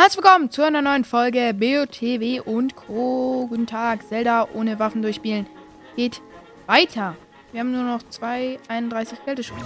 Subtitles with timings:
[0.00, 3.46] Herzlich willkommen zu einer neuen Folge BOTW und Co.
[3.50, 5.46] Guten Tag, Zelda ohne Waffen durchspielen.
[5.94, 6.22] Geht
[6.66, 7.18] weiter.
[7.52, 9.58] Wir haben nur noch 2,31 Kälteschutz.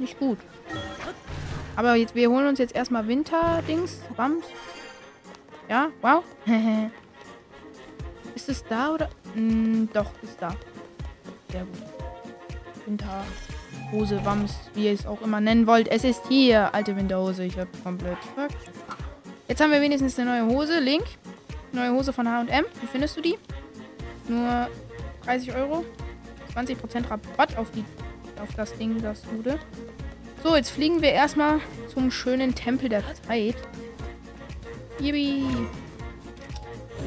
[0.00, 0.38] Nicht gut.
[1.76, 4.00] Aber jetzt, wir holen uns jetzt erstmal Winter-Dings.
[4.16, 4.44] Bams.
[5.68, 6.24] Ja, wow.
[8.34, 9.08] ist es da oder?
[9.34, 10.52] Hm, doch, ist da.
[11.52, 11.78] Sehr gut.
[12.86, 15.86] Winterhose, Wams, wie ihr es auch immer nennen wollt.
[15.86, 17.44] Es ist hier, alte Winterhose.
[17.44, 18.50] Ich hab komplett fuck.
[19.50, 20.78] Jetzt haben wir wenigstens eine neue Hose.
[20.78, 21.02] Link.
[21.72, 22.64] Neue Hose von H&M.
[22.80, 23.36] Wie findest du die?
[24.28, 24.68] Nur
[25.24, 25.84] 30 Euro.
[26.54, 27.84] 20% Rabatt auf, die,
[28.40, 29.58] auf das Ding, das gute.
[30.44, 31.58] So, jetzt fliegen wir erstmal
[31.92, 33.56] zum schönen Tempel der Zeit.
[35.00, 35.66] Yippie.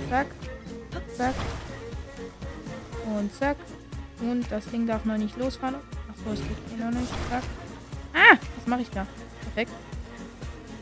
[0.09, 0.27] Zack.
[1.15, 1.35] Zack.
[3.05, 3.55] Und zack.
[4.19, 5.75] Und das Ding darf noch nicht losfahren.
[6.09, 7.09] Achso, es geht noch nicht.
[7.29, 7.43] Zack.
[8.13, 9.07] Ah, was mache ich da?
[9.43, 9.71] Perfekt.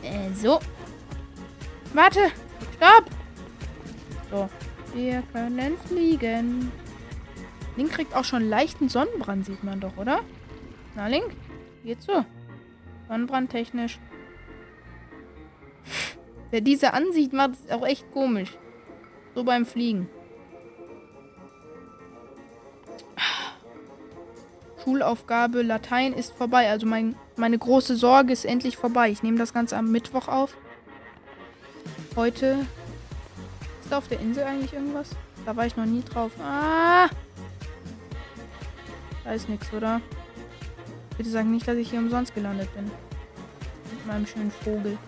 [0.02, 0.58] Äh, so.
[1.94, 2.20] Warte!
[2.76, 3.04] Stopp!
[4.30, 4.48] So.
[4.94, 6.70] Wir können fliegen.
[7.76, 10.20] Link kriegt auch schon leichten Sonnenbrand, sieht man doch, oder?
[10.94, 11.34] Na, Link?
[11.84, 12.24] Geht so.
[13.08, 13.98] Sonnenbrand technisch.
[16.50, 18.56] Wer diese ansieht, macht es auch echt komisch.
[19.34, 20.08] So beim Fliegen.
[24.84, 26.68] Schulaufgabe Latein ist vorbei.
[26.68, 29.10] Also mein, meine große Sorge ist endlich vorbei.
[29.10, 30.56] Ich nehme das Ganze am Mittwoch auf.
[32.14, 32.66] Heute.
[33.82, 35.08] Ist da auf der Insel eigentlich irgendwas?
[35.46, 36.30] Da war ich noch nie drauf.
[36.40, 37.08] Ah!
[39.24, 40.00] Da ist nichts, oder?
[41.16, 42.84] Bitte sag nicht, dass ich hier umsonst gelandet bin.
[42.84, 44.98] Mit meinem schönen Vogel.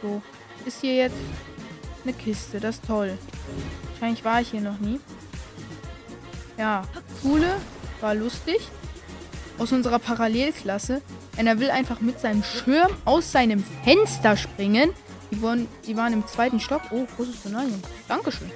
[0.00, 0.22] So.
[0.64, 1.16] Ist hier jetzt
[2.04, 2.60] eine Kiste.
[2.60, 3.18] Das ist toll.
[3.92, 5.00] Wahrscheinlich war ich hier noch nie.
[6.56, 6.84] Ja.
[7.20, 7.56] Schule
[8.00, 8.58] war lustig.
[9.58, 11.02] Aus unserer Parallelklasse.
[11.36, 14.90] Einer will einfach mit seinem Schirm aus seinem Fenster springen.
[15.30, 16.82] Die waren, die waren im zweiten Stock.
[16.90, 17.80] Oh, großes Sonarium.
[18.08, 18.50] Dankeschön.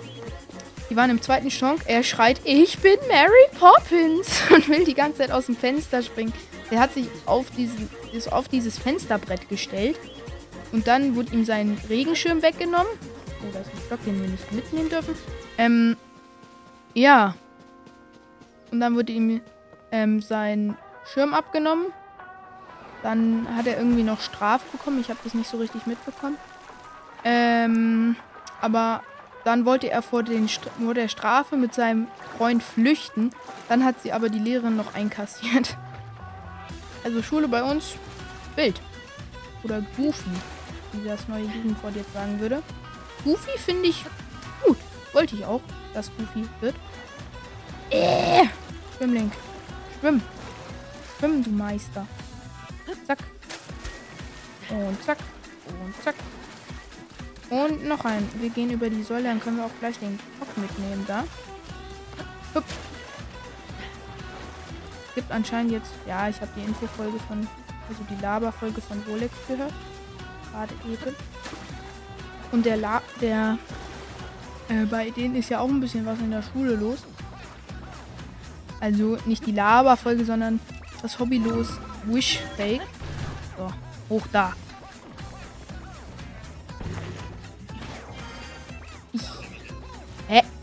[0.90, 1.80] Die waren im zweiten Stock.
[1.86, 4.42] Er schreit, ich bin Mary Poppins.
[4.50, 6.32] Und will die ganze Zeit aus dem Fenster springen.
[6.70, 9.98] Der hat sich auf, diesen, ist auf dieses Fensterbrett gestellt.
[10.72, 12.92] Und dann wurde ihm sein Regenschirm weggenommen.
[13.42, 15.14] Oh, da ist ein Stock, den wir nicht mitnehmen dürfen.
[15.56, 15.96] Ähm,
[16.94, 17.34] ja.
[18.70, 19.40] Und dann wurde ihm
[19.92, 20.76] ähm, sein
[21.12, 21.86] Schirm abgenommen.
[23.02, 25.00] Dann hat er irgendwie noch Strafe bekommen.
[25.00, 26.36] Ich habe das nicht so richtig mitbekommen.
[27.24, 28.16] Ähm,
[28.60, 29.02] aber
[29.44, 33.30] dann wollte er vor, den vor der Strafe mit seinem Freund flüchten.
[33.68, 35.76] Dann hat sie aber die Lehrerin noch einkassiert.
[37.04, 37.94] Also Schule bei uns
[38.56, 38.82] wild.
[39.62, 40.30] Oder goofy,
[40.92, 42.60] wie das neue Jugendwort jetzt sagen würde.
[43.22, 44.04] Goofy finde ich
[44.64, 44.76] gut.
[45.12, 45.60] Wollte ich auch,
[45.94, 46.74] dass Goofy wird.
[47.90, 48.46] Äh,
[48.96, 49.32] Schwimmlink.
[50.00, 50.20] Schwimm.
[51.18, 52.06] Schwimm, du Meister.
[53.06, 53.18] Zack.
[54.70, 55.18] Und zack.
[55.66, 56.14] Und zack.
[57.50, 58.28] Und noch ein.
[58.41, 61.25] Wir gehen über die Säule, dann können wir auch gleich den Kopf mitnehmen da.
[62.54, 62.64] Hup.
[65.09, 67.38] Es gibt anscheinend jetzt, ja, ich habe die Infofolge von,
[67.88, 69.72] also die Laberfolge von Rolex gehört.
[70.53, 71.16] Gerade eben.
[72.53, 73.58] Und der La, der,
[74.69, 76.98] äh, bei denen ist ja auch ein bisschen was in der Schule los.
[78.81, 80.60] Also nicht die Laberfolge, sondern
[81.03, 81.69] das Hobbylos
[82.04, 82.82] Wish Fake.
[83.56, 83.72] So,
[84.08, 84.53] hoch da.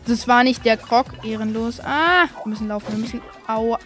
[0.08, 1.06] Das war nicht der Krog.
[1.24, 1.80] Ehrenlos.
[1.80, 2.92] Ah, wir müssen laufen.
[2.92, 3.22] Wir müssen.
[3.48, 3.80] Aua.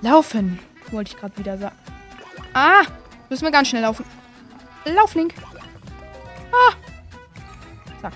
[0.00, 0.58] Laufen.
[0.90, 1.76] Wollte ich gerade wieder sagen.
[2.54, 2.82] Ah,
[3.28, 4.04] müssen wir ganz schnell laufen.
[4.84, 5.34] Lauf, Link.
[6.52, 6.74] Ah.
[8.00, 8.12] Zack.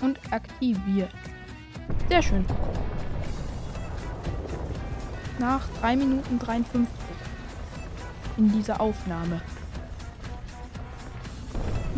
[0.00, 1.10] Und aktiviert.
[2.08, 2.44] Sehr schön.
[5.38, 6.86] Nach 3 Minuten 53
[8.36, 9.40] in dieser Aufnahme.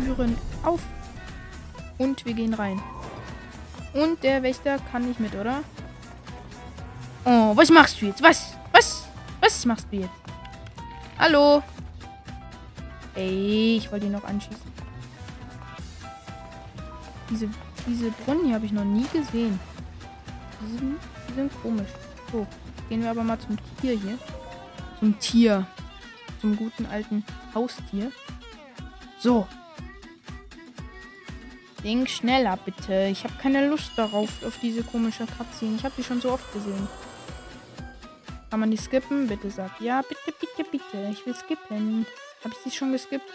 [0.03, 0.81] Türen auf.
[1.97, 2.81] Und wir gehen rein.
[3.93, 5.63] Und der Wächter kann nicht mit, oder?
[7.25, 8.21] Oh, was machst du jetzt?
[8.21, 8.53] Was?
[8.71, 9.07] Was?
[9.41, 10.11] Was machst du jetzt?
[11.19, 11.63] Hallo?
[13.15, 14.71] Ey, ich wollte ihn noch anschießen.
[17.29, 17.49] Diese,
[17.85, 19.59] diese Brunnen hier habe ich noch nie gesehen.
[20.61, 21.89] Die sind, die sind komisch.
[22.31, 22.45] So,
[22.87, 24.17] gehen wir aber mal zum Tier hier.
[24.99, 25.65] Zum Tier.
[26.39, 28.11] Zum guten alten Haustier.
[29.19, 29.47] So,
[31.83, 33.07] Ding schneller, bitte.
[33.11, 35.75] Ich habe keine Lust darauf, auf diese komische Cutscene.
[35.75, 36.87] Ich habe die schon so oft gesehen.
[38.49, 39.27] Kann man die skippen?
[39.27, 40.01] Bitte sag ja.
[40.01, 41.09] Bitte, bitte, bitte.
[41.11, 42.05] Ich will skippen.
[42.43, 43.29] Habe ich sie schon geskippt?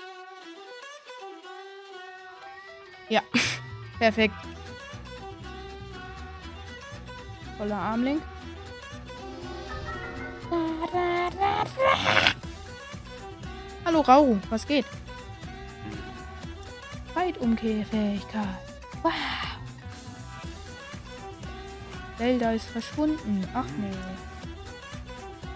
[3.09, 3.23] Ja.
[3.99, 4.35] Perfekt.
[7.59, 8.23] Voller Armlink.
[13.85, 14.87] Hallo Rauru, was geht?
[17.22, 18.58] Zeitumkehrfähigkeit.
[19.02, 19.12] Wow.
[22.19, 23.46] Zelda ist verschwunden.
[23.54, 23.96] Ach nee.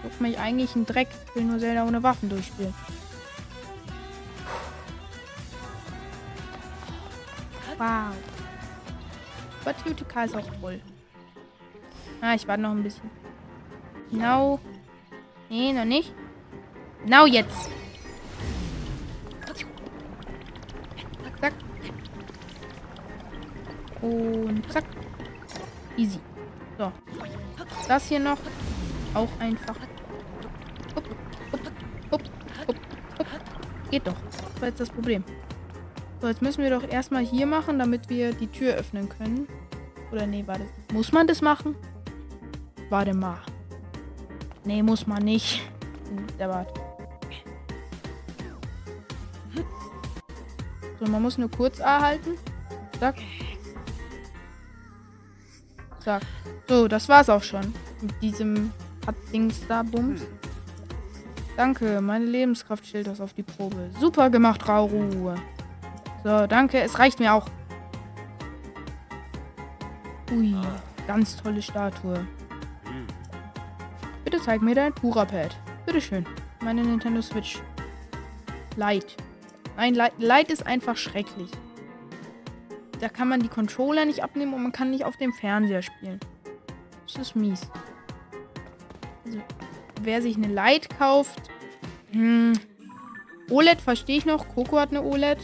[0.01, 1.09] Guck mich eigentlich ein Dreck.
[1.27, 2.73] Ich will nur Zelda ohne Waffen durchspielen.
[7.77, 8.15] Wow.
[9.65, 10.79] Batütika ist auch toll.
[12.21, 13.09] Ah, ich warte noch ein bisschen.
[14.09, 14.59] Genau.
[15.49, 16.13] Nee, noch nicht.
[17.03, 17.69] Genau jetzt.
[24.01, 24.83] Und zack.
[25.95, 26.19] Easy.
[26.77, 26.91] So.
[27.87, 28.37] Das hier noch.
[29.13, 29.75] Auch einfach.
[30.95, 31.09] Upp,
[31.51, 31.61] upp,
[32.11, 32.21] upp,
[32.67, 32.75] upp,
[33.19, 33.39] upp.
[33.89, 34.15] Geht doch.
[34.53, 35.23] Das war jetzt das Problem.
[36.21, 39.47] So, jetzt müssen wir doch erstmal hier machen, damit wir die Tür öffnen können.
[40.11, 40.65] Oder nee, warte.
[40.93, 41.75] Muss man das machen?
[42.89, 43.37] Warte mal.
[44.63, 45.61] Nee, muss man nicht.
[46.39, 46.73] Der wart.
[50.99, 52.31] So, man muss nur kurz A halten.
[52.99, 53.15] Zack.
[56.07, 56.23] Zack.
[56.69, 57.73] So, das war's auch schon.
[58.01, 58.71] Mit diesem
[59.33, 60.21] Dings da, Bums.
[61.57, 63.89] Danke, meine Lebenskraft stellt das auf die Probe.
[63.99, 65.35] Super gemacht, Rauru.
[66.23, 66.79] So, danke.
[66.79, 67.49] Es reicht mir auch.
[70.31, 70.55] Ui,
[71.07, 72.25] ganz tolle Statue.
[74.23, 75.57] Bitte zeig mir dein Pura-Pad.
[75.85, 76.25] Bitteschön.
[76.63, 77.59] Meine Nintendo Switch.
[78.77, 79.17] Light.
[79.75, 81.51] Nein, Light, Light ist einfach schrecklich.
[82.99, 86.19] Da kann man die Controller nicht abnehmen und man kann nicht auf dem Fernseher spielen.
[87.05, 87.61] Das ist mies.
[89.25, 89.39] Also,
[90.01, 91.41] wer sich eine Light kauft.
[92.11, 92.53] Hm,
[93.49, 94.47] OLED verstehe ich noch.
[94.47, 95.39] Coco hat eine OLED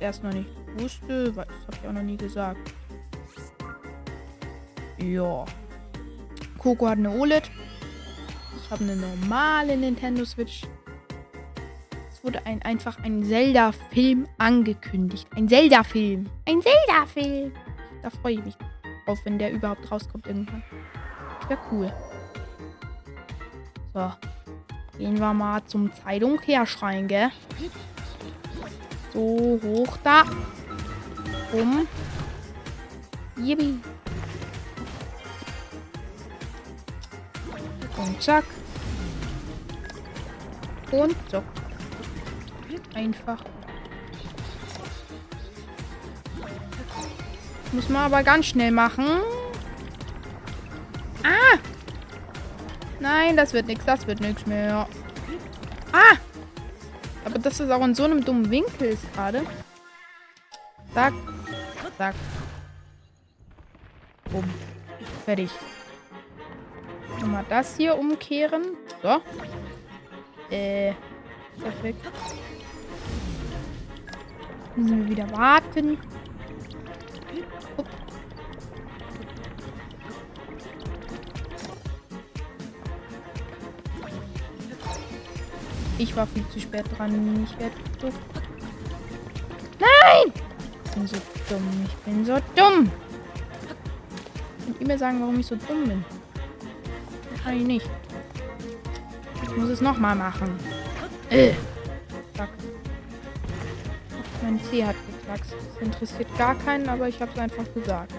[0.00, 2.72] erst noch nicht wusste, das habe ich auch noch nie gesagt.
[4.98, 5.44] Ja.
[6.58, 7.50] Coco hat eine OLED.
[8.62, 10.62] Ich habe eine normale Nintendo Switch.
[12.26, 15.28] Wurde ein, einfach ein Zelda-Film angekündigt.
[15.36, 16.28] Ein Zelda-Film.
[16.48, 17.52] Ein Zelda-Film.
[18.02, 18.56] Da freue ich mich
[19.04, 20.60] drauf, wenn der überhaupt rauskommt irgendwann.
[21.46, 21.92] Wäre cool.
[23.94, 24.12] So.
[24.98, 27.30] Gehen wir mal zum Zeitumkehrschrein, gell?
[29.12, 30.24] So, hoch da.
[31.52, 31.86] Um.
[33.36, 33.78] Yippie.
[37.96, 38.44] Und zack.
[40.90, 41.40] Und so.
[42.96, 43.44] Einfach.
[47.72, 49.06] Muss man aber ganz schnell machen.
[51.22, 51.58] Ah!
[52.98, 53.84] Nein, das wird nichts.
[53.84, 54.88] Das wird nichts mehr.
[55.92, 56.16] Ah!
[57.26, 59.42] Aber dass es auch in so einem dummen Winkel ist gerade.
[60.94, 61.12] Zack.
[61.98, 62.14] Zack.
[64.32, 64.44] Bumm.
[65.26, 65.50] Fertig.
[67.20, 68.62] Nochmal das hier umkehren.
[69.02, 69.20] So.
[70.48, 70.94] Äh.
[71.60, 72.00] Perfekt.
[74.76, 75.96] Müssen wir wieder warten.
[85.98, 87.44] Ich war viel zu spät dran.
[87.44, 88.08] Ich werde so.
[89.80, 90.32] Nein!
[90.84, 91.16] Ich bin so
[91.48, 91.86] dumm.
[91.86, 92.90] Ich bin so dumm.
[94.64, 96.04] Könnt ihr mir sagen, warum ich so dumm bin?
[97.42, 97.90] Kann ich nicht.
[99.42, 100.50] Ich muss es nochmal machen.
[101.30, 101.54] Äh.
[104.46, 105.52] Mein C hat geknackst.
[105.52, 108.12] Das interessiert gar keinen, aber ich habe es einfach gesagt.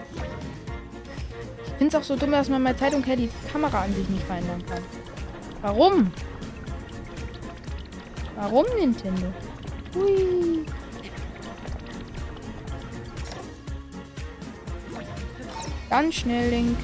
[1.64, 4.06] Ich finde es auch so dumm, dass man bei Zeitung her die Kamera an sich
[4.10, 4.82] nicht verändern kann.
[5.62, 6.12] Warum?
[8.36, 9.32] Warum Nintendo?
[9.94, 10.66] Hui.
[15.88, 16.76] Ganz schnell, Link.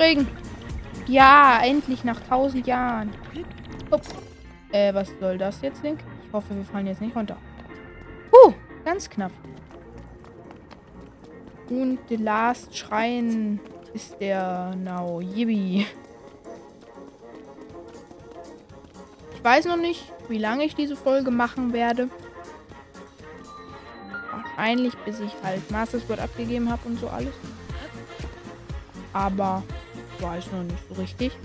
[0.00, 0.26] Regen.
[1.06, 3.12] Ja, endlich nach tausend Jahren.
[3.92, 4.02] Upp.
[4.72, 6.00] Äh, was soll das jetzt, Link?
[6.30, 7.36] Ich hoffe, wir fallen jetzt nicht runter.
[8.30, 9.32] Huh, ganz knapp.
[11.68, 13.58] Und the last Schrein
[13.92, 15.88] ist der Now Yibi.
[19.34, 22.08] Ich weiß noch nicht, wie lange ich diese Folge machen werde.
[24.30, 27.34] Wahrscheinlich, bis ich halt Master Sword abgegeben habe und so alles.
[29.12, 29.64] Aber
[30.16, 31.36] ich weiß noch nicht so richtig.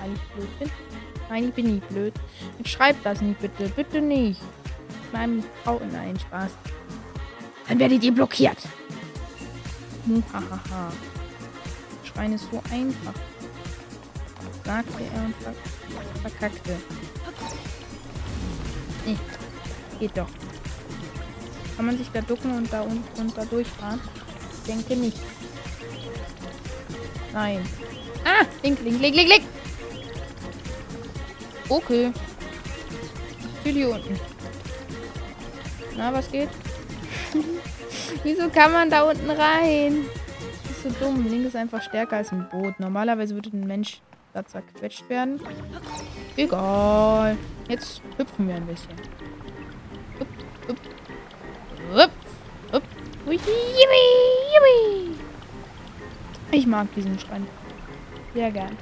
[0.00, 0.70] Weil ich blöd bin.
[1.28, 2.14] Nein, ich bin nicht blöd.
[2.58, 3.68] Jetzt schreibt das nicht, bitte.
[3.68, 4.40] Bitte nicht.
[5.12, 5.80] Meinem Frau.
[5.92, 6.52] Nein, Spaß.
[7.68, 8.58] Dann werdet ihr blockiert.
[10.04, 10.92] Muhahaha.
[12.04, 13.14] Schreien ist so einfach.
[14.64, 15.54] Sagte er und ver
[16.22, 16.76] verkackte.
[19.04, 19.16] Nee,
[20.00, 20.28] geht doch.
[21.76, 24.00] Kann man sich da ducken und da unten und da durchfahren?
[24.52, 25.18] Ich denke nicht.
[27.32, 27.64] Nein.
[28.24, 28.44] Ah!
[28.62, 29.55] Link, link, link, link, link!
[31.68, 32.12] Okay.
[33.64, 34.18] Will hier unten.
[35.96, 36.48] Na, was geht?
[38.22, 40.04] Wieso kann man da unten rein?
[40.62, 41.26] Das ist so dumm.
[41.28, 42.78] Link ist einfach stärker als ein Boot.
[42.78, 44.00] Normalerweise würde ein Mensch
[44.32, 45.40] da zerquetscht werden.
[46.36, 47.36] Egal.
[47.68, 48.94] Jetzt hüpfen wir ein bisschen.
[50.20, 50.28] Hup,
[50.68, 50.76] hup.
[51.94, 52.10] Hup,
[52.72, 52.82] hup.
[53.26, 53.40] Ui,
[56.52, 57.46] Ich mag diesen Schrein.
[58.34, 58.76] Sehr gern.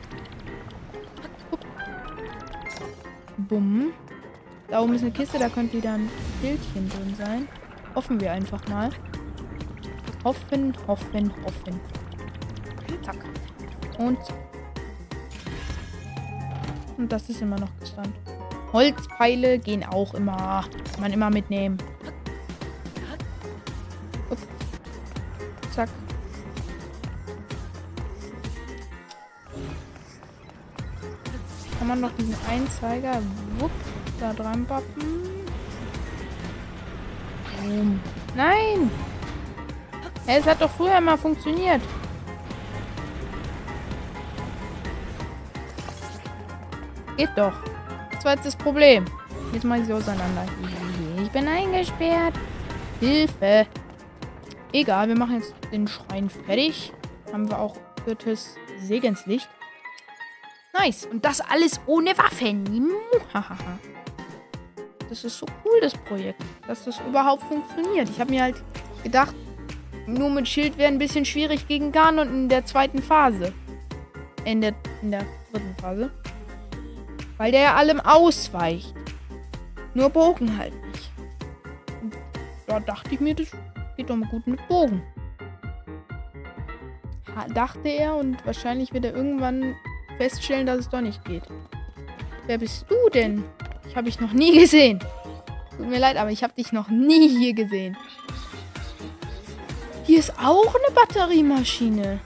[3.48, 3.92] Bumm.
[4.68, 6.08] Da oben ist eine Kiste, da könnte wieder ein
[6.40, 7.48] Bildchen drin sein.
[7.94, 8.90] Hoffen wir einfach mal.
[10.24, 11.80] Hoffen, hoffen, hoffen.
[13.02, 13.16] Zack.
[13.98, 14.18] Und
[16.96, 18.14] Und das ist immer noch gestand.
[18.72, 20.64] Holzpfeile gehen auch immer.
[20.92, 21.78] Kann man immer mitnehmen.
[31.84, 33.20] Kann man noch diesen Einzeiger
[33.58, 33.70] wupp,
[34.18, 35.04] da dran bappen.
[37.60, 38.00] Boom.
[38.34, 38.90] Nein!
[40.26, 41.82] Es hat doch früher mal funktioniert.
[47.18, 47.52] Geht doch.
[48.12, 49.04] Das war jetzt das Problem.
[49.52, 50.46] Jetzt mache ich sie auseinander.
[51.22, 52.34] Ich bin eingesperrt.
[52.98, 53.66] Hilfe.
[54.72, 56.94] Egal, wir machen jetzt den Schrein fertig.
[57.30, 57.76] Haben wir auch
[58.06, 59.50] viertes Segenslicht.
[60.84, 61.06] Nice.
[61.06, 62.90] Und das alles ohne Waffen.
[65.08, 66.42] Das ist so cool, das Projekt.
[66.66, 68.08] Dass das überhaupt funktioniert.
[68.10, 68.62] Ich habe mir halt
[69.02, 69.34] gedacht,
[70.06, 73.52] nur mit Schild wäre ein bisschen schwierig gegen Ganon in der zweiten Phase.
[74.44, 76.10] In der, in der dritten Phase.
[77.38, 78.94] Weil der ja allem ausweicht.
[79.94, 81.10] Nur Bogen halt nicht.
[82.02, 82.14] Und
[82.66, 83.50] da dachte ich mir, das
[83.96, 85.02] geht doch mal gut mit Bogen.
[87.54, 89.74] Dachte er und wahrscheinlich wird er irgendwann
[90.16, 91.42] feststellen, dass es doch nicht geht.
[92.46, 93.44] Wer bist du denn?
[93.88, 94.98] Ich habe dich noch nie gesehen.
[95.76, 97.96] Tut mir leid, aber ich habe dich noch nie hier gesehen.
[100.04, 102.20] Hier ist auch eine Batteriemaschine.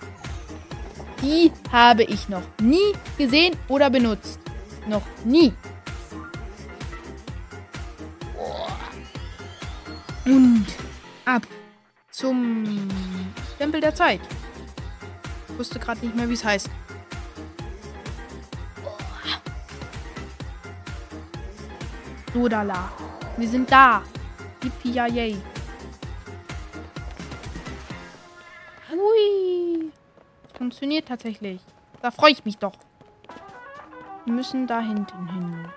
[1.23, 4.40] Die habe ich noch nie gesehen oder benutzt.
[4.87, 5.52] Noch nie.
[10.25, 10.66] Und
[11.25, 11.47] ab
[12.11, 12.88] zum
[13.59, 14.21] Tempel der Zeit.
[15.49, 16.68] Ich wusste gerade nicht mehr, wie es heißt.
[22.38, 22.92] Sodala.
[23.37, 24.02] Wir sind da.
[24.62, 25.37] Yippie yay.
[28.90, 29.90] Hui.
[30.57, 31.61] Funktioniert tatsächlich.
[32.00, 32.75] Da freue ich mich doch.
[34.25, 35.68] Wir müssen da hinten hin.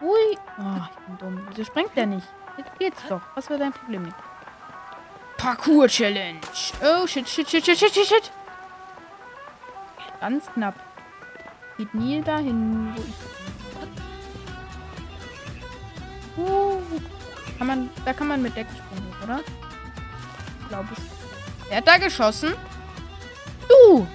[0.00, 0.38] Hui.
[0.58, 1.46] Oh, ich bin dumm.
[1.50, 2.28] Wieso sprengt der nicht?
[2.56, 3.22] Jetzt geht's doch.
[3.34, 4.14] Was war dein Problem?
[5.38, 6.40] Parkour-Challenge.
[6.84, 8.30] Oh, shit, shit, shit, shit, shit, shit, shit.
[10.20, 10.76] Ganz knapp.
[11.78, 13.45] Geht nie dahin, wo ich
[17.66, 19.40] kann man, da kann man mit Decksprung hoch, oder?
[20.60, 21.02] Ich glaube es.
[21.68, 22.52] Wer hat da geschossen?
[23.68, 24.06] Du!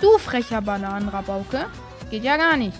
[0.00, 1.66] Du frecher Bananenrabauke.
[2.10, 2.78] Geht ja gar nicht.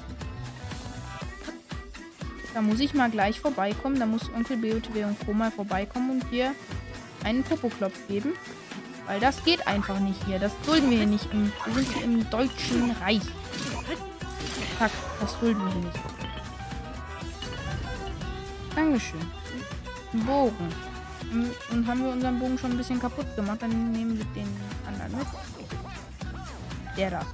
[2.54, 3.98] Da muss ich mal gleich vorbeikommen.
[3.98, 5.32] Da muss Onkel BOTW und Co.
[5.32, 6.54] mal vorbeikommen und hier
[7.24, 8.34] einen Popoklopf geben.
[9.06, 10.38] Weil das geht einfach nicht hier.
[10.38, 11.32] Das dulden wir hier nicht.
[11.32, 13.22] Im, wir sind hier im Deutschen Reich.
[14.78, 16.00] Fuck, das dulden wir hier nicht.
[18.74, 19.40] Dankeschön.
[20.12, 20.68] Bogen.
[21.70, 24.48] Und haben wir unseren Bogen schon ein bisschen kaputt gemacht, dann nehmen wir den
[24.86, 25.26] anderen mit.
[26.96, 27.26] Der da.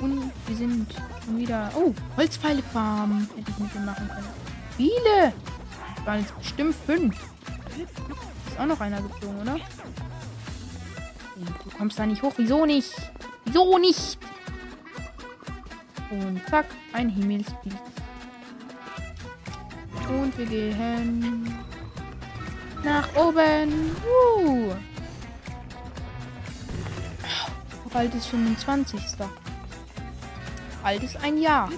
[0.00, 0.86] Und wir sind
[1.28, 1.70] wieder.
[1.74, 3.28] Oh, Holzpfeile-Farm.
[3.36, 4.26] Hätte ich mit dem machen können.
[4.76, 5.32] Viele!
[5.96, 7.16] Das waren jetzt bestimmt fünf.
[8.48, 9.56] Ist auch noch einer geflogen, oder?
[11.36, 12.32] Du kommst da nicht hoch.
[12.36, 12.92] Wieso nicht?
[13.44, 14.18] Wieso nicht?
[16.10, 17.76] Und zack, ein Himmelsbild.
[20.08, 21.54] Und wir gehen
[22.84, 23.96] nach oben.
[24.38, 24.72] Uh.
[27.92, 29.00] Bald ist 25.
[30.82, 31.70] Bald ist ein Jahr.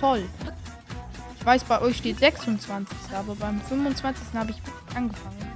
[0.00, 0.28] Toll.
[1.38, 2.96] Ich weiß, bei euch steht 26.
[3.14, 4.34] Aber beim 25.
[4.34, 4.62] habe ich
[4.94, 5.52] angefangen.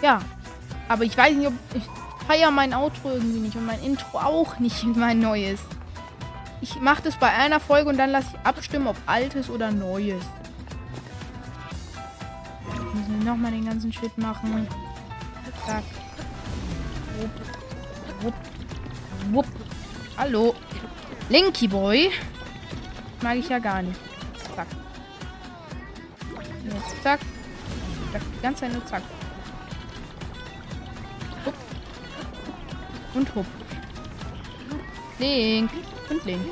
[0.00, 0.20] Ja.
[0.88, 1.54] Aber ich weiß nicht, ob.
[1.74, 1.82] Ich
[2.26, 5.60] feiere mein Outro irgendwie nicht und mein Intro auch nicht, mein neues.
[6.60, 10.22] Ich mache das bei einer Folge und dann lasse ich abstimmen, ob altes oder neues
[13.24, 14.66] nochmal den ganzen Schritt machen.
[15.66, 15.84] Zack.
[17.18, 17.30] Wupp.
[18.22, 18.34] Wupp.
[19.32, 19.46] Wupp.
[20.16, 20.54] Hallo.
[21.28, 22.10] Linky Boy.
[23.22, 23.98] Mag ich ja gar nicht.
[24.54, 24.66] Zack.
[26.64, 27.20] Jetzt zack.
[28.12, 28.22] Zack.
[28.36, 29.02] Die ganze Zeit nur zack.
[31.44, 31.54] Hupp.
[33.14, 33.46] Und hupp.
[35.18, 35.70] Link.
[36.08, 36.42] Und Link.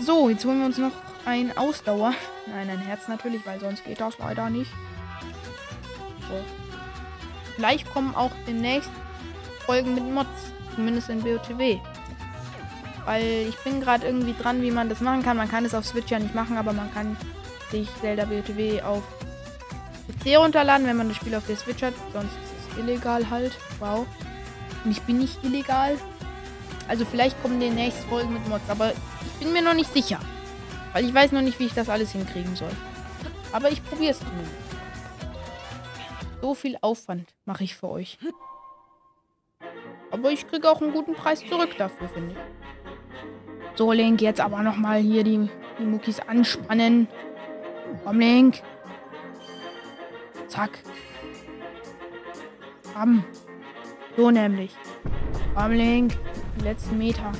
[0.00, 0.92] So, jetzt holen wir uns noch
[1.24, 2.14] ein Ausdauer.
[2.46, 4.70] Nein, ein Herz natürlich, weil sonst geht das leider nicht.
[6.28, 6.44] So.
[7.56, 8.90] Vielleicht kommen auch demnächst
[9.66, 10.28] Folgen mit Mods.
[10.74, 11.78] Zumindest in BOTW.
[13.04, 15.36] Weil ich bin gerade irgendwie dran, wie man das machen kann.
[15.36, 17.16] Man kann es auf Switch ja nicht machen, aber man kann
[17.70, 19.02] sich Zelda BOTW auf
[20.08, 21.94] PC runterladen, wenn man das Spiel auf der Switch hat.
[22.12, 23.56] Sonst ist es illegal halt.
[23.78, 24.06] Wow.
[24.84, 25.98] Und ich bin nicht illegal.
[26.88, 30.18] Also vielleicht kommen demnächst Folgen mit Mods, aber ich bin mir noch nicht sicher.
[30.92, 32.70] Weil ich weiß noch nicht, wie ich das alles hinkriegen soll.
[33.52, 34.54] Aber ich probiere es zumindest.
[36.40, 38.18] So viel Aufwand mache ich für euch.
[40.10, 43.78] Aber ich kriege auch einen guten Preis zurück dafür, finde ich.
[43.78, 47.08] So, Link, jetzt aber nochmal hier die, die Muckis anspannen.
[48.04, 48.62] Komm, Link.
[50.48, 50.78] Zack.
[52.92, 53.24] Komm.
[54.16, 54.74] So nämlich.
[55.54, 56.18] Komm, Link.
[56.58, 57.32] Die letzten Meter.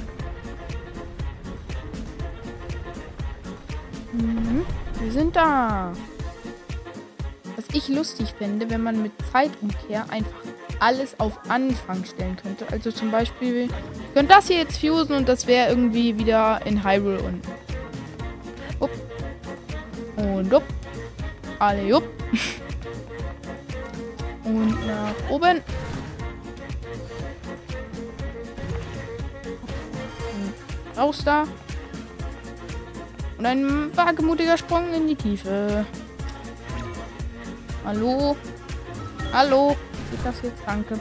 [4.12, 4.64] Mhm.
[5.00, 5.92] Wir sind da.
[7.56, 10.40] Was ich lustig finde, wenn man mit Zeitumkehr einfach
[10.80, 12.66] alles auf Anfang stellen könnte.
[12.72, 16.82] Also zum Beispiel, ich könnte das hier jetzt fusen und das wäre irgendwie wieder in
[16.82, 17.48] Hyrule unten.
[18.80, 18.90] Upp.
[20.16, 20.64] Und up.
[21.58, 22.02] Alle up.
[24.44, 25.60] Und nach oben.
[30.32, 31.44] Und raus da.
[33.40, 35.87] Und ein wagemutiger Sprung in die Tiefe.
[37.87, 38.37] Hallo?
[39.32, 39.75] Hallo?
[40.11, 40.62] Geht das jetzt?
[40.66, 41.00] Danke.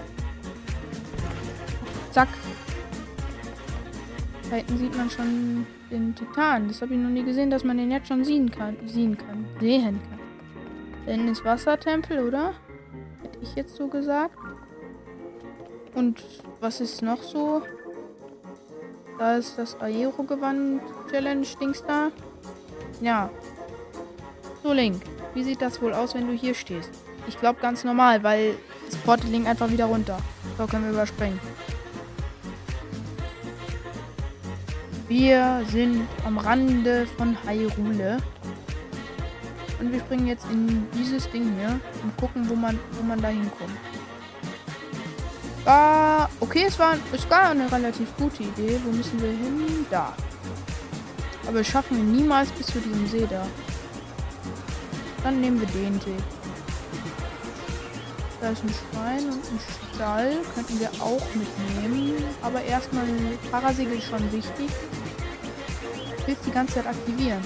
[2.12, 2.30] Zack.
[4.50, 6.70] Da hinten sieht man schon den Titan.
[6.70, 8.78] Das habe ich noch nie gesehen, dass man den jetzt schon sehen kann.
[8.86, 9.46] Sehen kann.
[9.60, 10.20] Sehen kann.
[11.08, 12.54] Denn ist Wassertempel, oder?
[13.22, 14.38] Hätte ich jetzt so gesagt.
[15.94, 16.24] Und
[16.62, 17.64] was ist noch so?
[19.18, 22.12] Da ist das Aero-Gewand-Challenge-Dings da.
[23.02, 23.30] Ja.
[24.64, 25.02] So, Link.
[25.34, 26.90] Wie sieht das wohl aus, wenn du hier stehst?
[27.28, 30.18] Ich glaube ganz normal, weil das portet Link einfach wieder runter.
[30.58, 31.40] So können wir überspringen.
[35.08, 38.18] Wir sind am Rande von Hyrule.
[39.80, 43.30] Und wir springen jetzt in dieses Ding hier und gucken, wo man, wo man da
[43.30, 43.78] hinkommt.
[45.66, 48.80] Ah, okay, es war, es war eine relativ gute Idee.
[48.84, 49.86] Wo müssen wir hin?
[49.90, 50.16] Da.
[51.46, 53.46] Aber wir schaffen wir niemals bis zu diesem See da.
[55.24, 56.16] Dann nehmen wir den See.
[58.42, 59.60] Da ist ein Schwein und ein
[59.94, 60.38] Stall.
[60.56, 62.24] Könnten wir auch mitnehmen.
[62.42, 63.06] Aber erstmal
[63.52, 64.70] Parasegel ist schon wichtig.
[66.20, 67.46] Ich will die ganze Zeit aktivieren.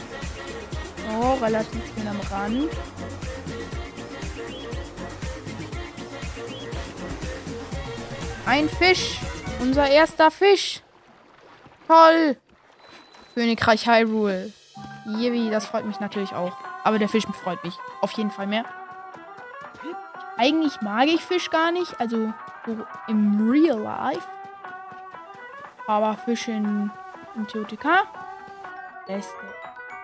[1.20, 2.70] Oh, relativ schön am Rand.
[8.46, 9.20] Ein Fisch.
[9.62, 10.82] Unser erster Fisch.
[11.88, 12.38] Toll.
[13.34, 14.52] Königreich Hyrule.
[15.06, 16.56] Yippie, das freut mich natürlich auch.
[16.84, 18.66] Aber der Fisch freut mich auf jeden Fall mehr.
[20.38, 22.34] Eigentlich mag ich Fisch gar nicht, also
[22.66, 24.28] so im Real Life.
[25.88, 26.90] Aber Fisch in,
[27.36, 28.08] in TOTK,
[29.06, 29.34] beste.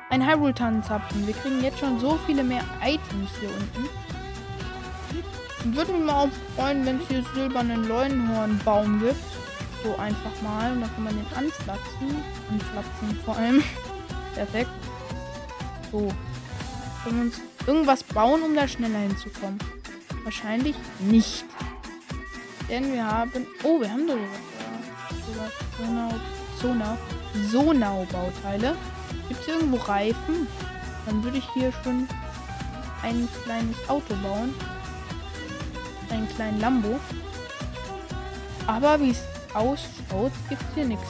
[0.10, 1.26] Ein Hyrule-Tannenzapfen.
[1.28, 3.90] Wir kriegen jetzt schon so viele mehr Items hier unten.
[5.76, 9.16] Würde mich mal auch freuen, wenn es hier silbernen Leuenhornbaum gibt.
[9.84, 10.74] So einfach mal.
[10.74, 12.24] Und dann kann man den anplatzen.
[12.50, 13.64] Anplatzen vor allem.
[14.36, 14.70] Perfekt.
[15.92, 16.10] So.
[17.04, 19.60] Können wir uns irgendwas bauen, um da schneller hinzukommen?
[20.24, 21.46] Wahrscheinlich nicht.
[22.70, 23.48] Denn wir haben.
[23.64, 24.14] Oh, wir haben da
[25.34, 25.52] sowas.
[25.78, 26.14] Sonau.
[26.62, 26.98] Sonau.
[27.52, 28.76] Sonau-Bauteile.
[29.28, 30.48] Gibt es irgendwo Reifen?
[31.06, 32.08] Dann würde ich hier schon
[33.02, 34.54] ein kleines Auto bauen.
[36.10, 37.00] Einen kleinen Lambo.
[38.68, 41.08] Aber wie es ausschaut, gibt es hier nichts.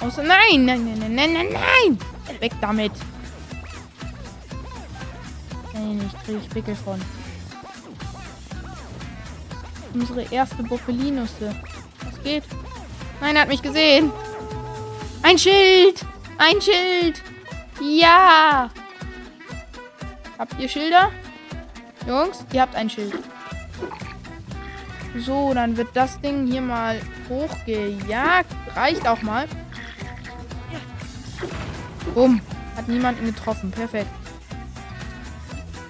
[0.00, 0.22] Außer.
[0.22, 2.40] Nein, nein, nein, nein, nein, nein, nein!
[2.40, 2.92] Weg damit!
[5.74, 7.00] Nein, ich kriege Pickel von.
[9.92, 11.54] Unsere erste Boppelinusse.
[12.04, 12.44] Was geht?
[13.20, 14.10] Nein, er hat mich gesehen.
[15.22, 16.00] Ein Schild!
[16.38, 17.22] Ein Schild!
[17.80, 18.70] Ja!
[20.38, 21.10] Habt ihr Schilder?
[22.06, 23.18] Jungs, ihr habt ein Schild.
[25.18, 28.50] So, dann wird das Ding hier mal hochgejagt.
[28.76, 29.46] Reicht auch mal.
[32.14, 32.40] Bumm.
[32.76, 33.70] Hat niemanden getroffen.
[33.70, 34.10] Perfekt.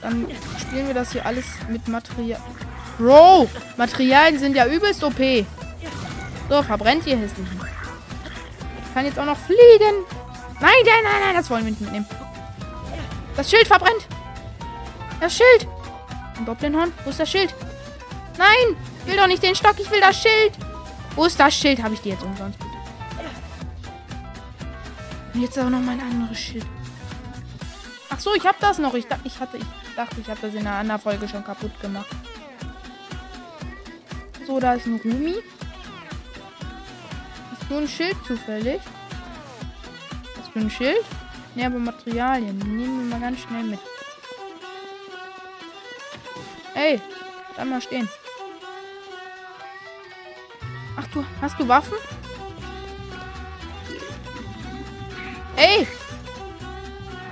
[0.00, 0.26] Dann
[0.58, 2.40] spielen wir das hier alles mit Material.
[2.98, 3.48] Bro!
[3.76, 5.46] Materialien sind ja übelst OP.
[6.48, 7.60] So, verbrennt ihr hässlichen.
[8.86, 10.04] Ich kann jetzt auch noch fliegen.
[10.60, 12.06] Nein, nein, nein, nein, das wollen wir nicht mitnehmen.
[13.36, 14.06] Das Schild verbrennt.
[15.20, 15.68] Das Schild.
[16.38, 16.92] Ein Goblinhorn.
[17.04, 17.54] Wo ist das Schild?
[18.36, 20.52] Nein, ich will doch nicht den Stock, ich will das Schild.
[21.14, 21.82] Wo ist das Schild?
[21.82, 22.58] Habe ich dir jetzt umsonst.
[25.34, 26.66] Und jetzt aber noch mein anderes Schild.
[28.10, 28.94] Ach so, ich habe das noch.
[28.94, 32.06] Ich, ich, hatte, ich dachte, ich habe das in einer anderen Folge schon kaputt gemacht.
[34.46, 35.36] So, da ist ein Rumi.
[37.50, 38.80] Hast du ein Schild zufällig?
[40.38, 41.04] Hast du ein Schild?
[41.54, 42.58] Ne, aber Materialien.
[42.58, 43.78] Die nehmen wir mal ganz schnell mit.
[46.74, 47.00] Ey,
[47.54, 48.08] bleib mal stehen.
[51.00, 51.96] Ach du, hast du Waffen?
[55.56, 55.86] Ey!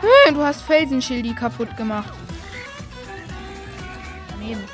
[0.01, 2.13] Hm, du hast Felsenschildi kaputt gemacht.
[4.31, 4.65] Daneben.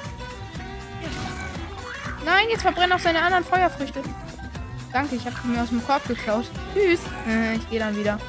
[2.25, 4.03] Nein, jetzt verbrennen auch seine anderen Feuerfrüchte.
[4.93, 6.47] Danke, ich habe mir aus dem Korb geklaut.
[6.73, 7.01] Tschüss.
[7.29, 8.21] Äh, ich gehe dann wieder.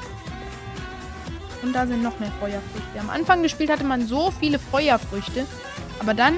[1.62, 2.98] Und da sind noch mehr Feuerfrüchte.
[2.98, 5.46] Am Anfang des Spiels hatte man so viele Feuerfrüchte.
[6.00, 6.36] Aber dann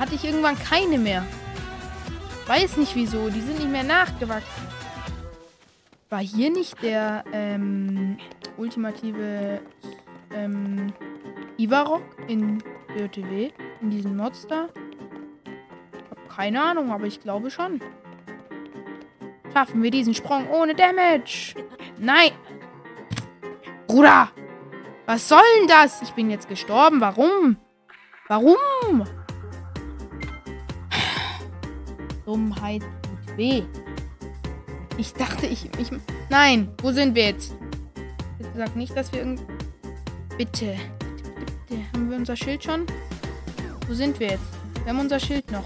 [0.00, 1.24] hatte ich irgendwann keine mehr.
[2.46, 3.28] Weiß nicht wieso.
[3.28, 4.68] Die sind nicht mehr nachgewachsen.
[6.08, 8.18] War hier nicht der ähm,
[8.56, 9.60] ultimative
[10.32, 10.92] ähm,
[11.58, 12.62] Ivarok in
[12.96, 13.50] BOTW?
[13.82, 14.68] In diesen Monster?
[16.10, 17.80] Hab keine Ahnung, aber ich glaube schon.
[19.52, 21.54] Schaffen wir diesen Sprung ohne Damage?
[21.98, 22.30] Nein!
[23.88, 24.30] Bruder!
[25.06, 26.02] Was soll denn das?
[26.02, 27.00] Ich bin jetzt gestorben.
[27.00, 27.56] Warum?
[28.28, 29.06] Warum?
[32.26, 33.62] Dummheit tut weh.
[34.98, 35.90] Ich dachte, ich, ich.
[36.28, 37.54] Nein, wo sind wir jetzt?
[38.38, 39.42] Bitte sag nicht, dass wir irgend.
[40.36, 40.76] Bitte.
[41.68, 41.82] Bitte.
[41.94, 42.86] Haben wir unser Schild schon?
[43.86, 44.44] Wo sind wir jetzt?
[44.82, 45.64] Wir haben unser Schild noch.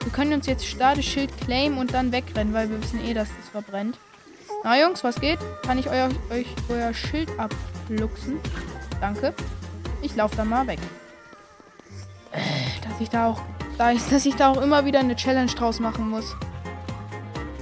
[0.00, 3.28] Wir können uns jetzt startes Schild claimen und dann wegrennen, weil wir wissen eh, dass
[3.28, 3.96] das verbrennt.
[4.64, 5.38] Na Jungs, was geht?
[5.62, 8.38] Kann ich euer, euch euer Schild abluchsen?
[9.00, 9.34] Danke.
[10.02, 10.80] Ich laufe dann mal weg.
[12.32, 13.40] Dass ich da auch.
[13.78, 16.36] Da ist, dass ich da auch immer wieder eine Challenge draus machen muss.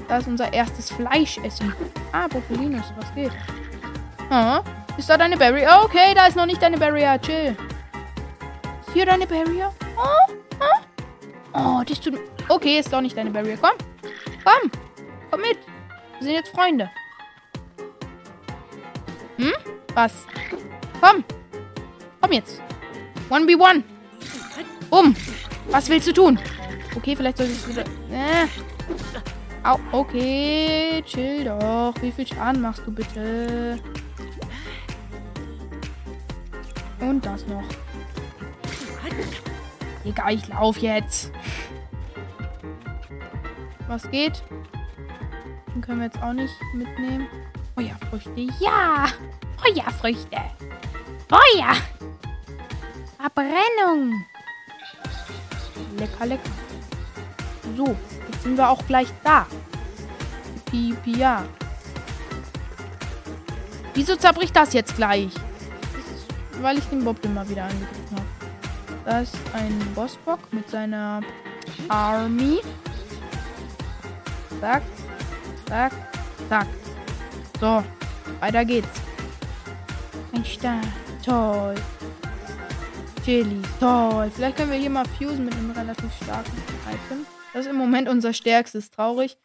[0.09, 1.73] Da ist unser erstes Fleischessen.
[2.13, 3.33] Ah, Brokolinus, was geht?
[4.29, 4.63] Ah,
[4.97, 5.69] ist da deine Barrier?
[5.71, 7.21] Oh, okay, da ist noch nicht deine Barrier.
[7.21, 7.57] Chill.
[8.87, 9.73] Ist hier deine Barrier?
[9.97, 12.19] Oh, oh, oh das tut.
[12.49, 13.57] Okay, ist doch nicht deine Barrier.
[13.57, 13.73] Komm.
[14.45, 14.71] Komm.
[15.31, 15.59] Komm mit.
[16.19, 16.91] Wir sind jetzt Freunde.
[19.37, 19.53] Hm?
[19.95, 20.13] Was?
[21.01, 21.25] Komm.
[22.21, 22.61] Komm jetzt.
[23.31, 23.83] 1v1.
[24.91, 25.15] Um.
[25.71, 26.39] Was willst du tun?
[26.97, 27.85] Okay, vielleicht soll ich wieder...
[28.11, 28.47] Äh.
[29.63, 31.03] Au, okay.
[31.07, 31.95] Chill doch.
[32.01, 33.79] Wie viel Schaden machst du bitte?
[37.01, 37.63] Und das noch.
[40.05, 41.31] Egal, ich lauf jetzt.
[43.87, 44.43] Was geht?
[45.75, 47.29] Den können wir jetzt auch nicht mitnehmen.
[47.75, 48.49] Feuerfrüchte.
[48.61, 49.07] Ja!
[49.59, 50.37] Feuerfrüchte.
[51.29, 51.77] Feuer!
[53.19, 54.25] Verbrennung.
[56.01, 56.51] Lecker, lecker.
[57.77, 57.95] So,
[58.31, 59.47] jetzt sind wir auch gleich da.
[60.65, 61.45] Pipi, pipi, ja.
[63.93, 65.31] Wieso zerbricht das jetzt gleich?
[66.63, 68.25] Weil ich den Bob immer wieder angegriffen habe.
[69.05, 71.21] Da ist ein Bossbock mit seiner
[71.89, 72.61] Army.
[74.61, 74.83] Zack,
[75.67, 75.93] zack,
[76.49, 76.67] zack.
[77.61, 77.85] So,
[78.41, 78.89] weiter geht's.
[80.33, 80.93] Ein Stern.
[81.23, 81.75] Toll.
[83.25, 83.63] Chili.
[83.79, 84.31] Toll.
[84.35, 86.57] Vielleicht können wir hier mal fusen mit einem relativ starken
[86.89, 87.27] Item.
[87.53, 88.91] Das ist im Moment unser stärkstes.
[88.91, 89.37] Traurig.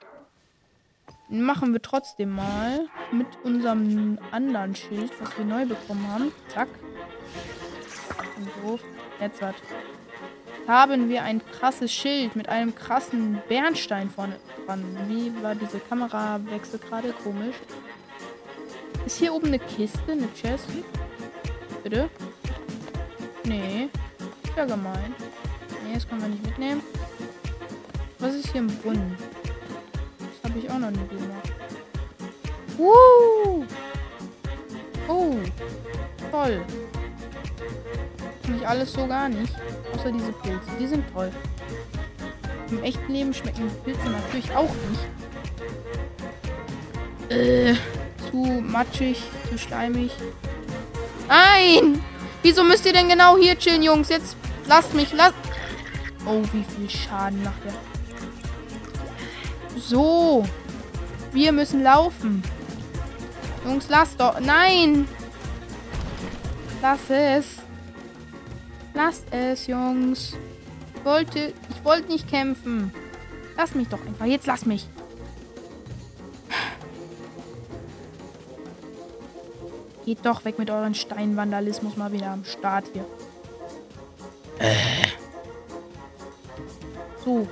[1.28, 6.32] Machen wir trotzdem mal mit unserem anderen Schild, was wir neu bekommen haben.
[6.54, 6.70] Zack.
[8.64, 8.80] So.
[9.20, 9.56] Jetzt was.
[10.68, 14.84] Haben wir ein krasses Schild mit einem krassen Bernstein vorne dran.
[15.08, 17.56] Wie war diese Kamerawechsel gerade komisch?
[19.06, 20.68] Ist hier oben eine Kiste, eine Chest?
[21.84, 22.10] Bitte?
[23.46, 23.90] Nee.
[24.44, 25.16] Ist ja gemein.
[25.86, 26.82] Nee, das können wir nicht mitnehmen.
[28.20, 29.16] Was ist hier im Brunnen?
[30.20, 31.52] Das habe ich auch noch nie gemacht.
[32.78, 33.64] Uh!
[35.08, 35.36] Oh!
[36.32, 36.62] Toll.
[38.48, 39.54] Nicht alles so gar nicht.
[39.94, 40.70] Außer diese Pilze.
[40.80, 41.32] Die sind toll.
[42.72, 45.06] Im echten Leben schmecken Pilze natürlich auch nicht.
[47.32, 47.76] Äh
[48.36, 50.12] zu matschig, zu schleimig.
[51.28, 52.04] Nein!
[52.46, 54.08] Wieso müsst ihr denn genau hier chillen, Jungs?
[54.10, 55.34] Jetzt lasst mich, lasst...
[56.28, 57.74] Oh, wie viel Schaden macht er.
[59.80, 60.46] So.
[61.32, 62.44] Wir müssen laufen.
[63.66, 64.40] Jungs, lasst doch...
[64.40, 65.08] Nein!
[66.84, 67.46] Lass es.
[68.94, 70.38] Lasst es, Jungs.
[70.94, 71.52] Ich wollte...
[71.72, 72.94] Ich wollte nicht kämpfen.
[73.58, 74.28] Lass mich doch einfach.
[74.28, 74.88] Jetzt lass mich.
[80.06, 83.06] Geht doch weg mit euren Steinvandalismus mal wieder am Start hier.
[84.60, 84.76] Äh.
[87.24, 87.48] So.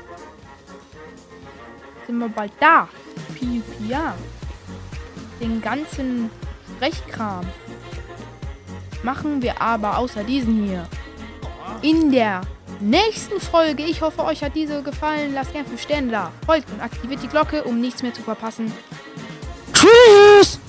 [2.06, 2.88] Sind wir bald da.
[3.88, 4.14] Ja.
[5.42, 6.30] Den ganzen
[6.76, 7.46] Sprechkram.
[9.02, 10.88] machen wir aber außer diesen hier.
[11.82, 12.42] In der
[12.80, 13.84] nächsten Folge.
[13.84, 15.34] Ich hoffe, euch hat diese gefallen.
[15.34, 16.32] Lasst gerne 5 Sterne da.
[16.46, 18.72] Folgt und aktiviert die Glocke, um nichts mehr zu verpassen.
[19.74, 20.60] Tschüss!